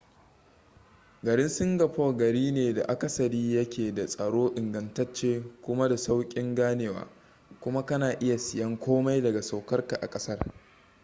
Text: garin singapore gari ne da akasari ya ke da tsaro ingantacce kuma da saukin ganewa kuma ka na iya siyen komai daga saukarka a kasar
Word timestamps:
garin 1.25 1.49
singapore 1.57 2.17
gari 2.21 2.51
ne 2.51 2.73
da 2.73 2.83
akasari 2.87 3.53
ya 3.55 3.65
ke 3.69 3.93
da 3.95 4.05
tsaro 4.05 4.51
ingantacce 4.55 5.43
kuma 5.61 5.89
da 5.89 5.97
saukin 5.97 6.55
ganewa 6.55 7.07
kuma 7.59 7.85
ka 7.85 7.97
na 7.97 8.11
iya 8.19 8.37
siyen 8.37 8.79
komai 8.79 9.21
daga 9.21 9.41
saukarka 9.41 9.95
a 10.01 10.07
kasar 10.09 10.39